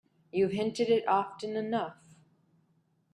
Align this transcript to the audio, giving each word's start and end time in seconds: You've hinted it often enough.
You've 0.31 0.53
hinted 0.53 0.89
it 0.89 1.07
often 1.07 1.55
enough. 1.55 2.15